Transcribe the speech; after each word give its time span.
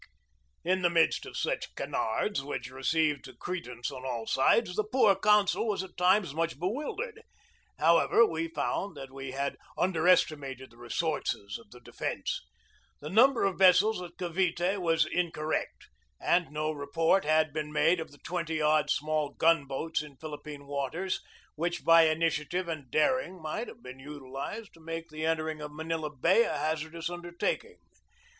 In 0.63 0.81
the 0.81 0.89
midst 0.89 1.27
of 1.27 1.37
such 1.37 1.75
canards, 1.75 2.41
which 2.43 2.71
received 2.71 3.29
cre 3.37 3.57
dence 3.57 3.91
on 3.91 4.03
all 4.03 4.25
sides, 4.25 4.75
the 4.75 4.83
poor 4.83 5.15
consul 5.15 5.67
was 5.67 5.83
at 5.83 5.95
times 5.95 6.33
much 6.33 6.59
bewildered. 6.59 7.21
However, 7.77 8.25
we 8.25 8.47
found 8.47 8.97
that 8.97 9.11
we 9.13 9.29
had 9.33 9.57
under 9.77 10.07
estimated 10.07 10.71
the 10.71 10.77
resources 10.77 11.59
of 11.59 11.69
the 11.69 11.79
defence. 11.79 12.41
The 12.99 13.11
number 13.11 13.43
of 13.43 13.59
vessels 13.59 14.01
at 14.01 14.17
Cavite 14.17 14.81
was 14.81 15.05
incorrect, 15.05 15.89
and 16.19 16.49
no 16.49 16.71
report 16.71 17.23
had 17.23 17.53
been 17.53 17.71
made 17.71 17.99
of 17.99 18.09
the 18.09 18.17
twenty 18.25 18.59
odd 18.59 18.89
small 18.89 19.29
gun 19.29 19.65
boats 19.65 20.01
in 20.01 20.17
Philippine 20.17 20.65
waters 20.65 21.21
which 21.53 21.83
by 21.85 22.07
initiative 22.07 22.67
and 22.67 22.89
daring 22.89 23.39
might 23.39 23.67
have 23.67 23.83
been 23.83 23.99
utilized 23.99 24.73
to 24.73 24.79
make 24.79 25.09
the 25.09 25.27
entering 25.27 25.61
of 25.61 25.71
Manila 25.71 26.09
Bay 26.09 26.45
a 26.45 26.57
hazardous 26.57 27.07
undertaking. 27.07 27.77